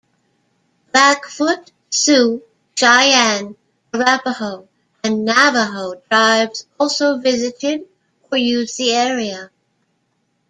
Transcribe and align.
Blackfoot, 0.91 1.69
Sioux, 1.91 2.41
Cheyenne, 2.73 3.53
Arapaho, 3.93 4.67
and 5.03 5.27
Navaho 5.27 5.93
tribes 6.09 6.65
also 6.79 7.19
visited 7.19 7.85
or 8.31 8.39
used 8.39 8.77
the 8.79 8.93
area. 8.95 9.51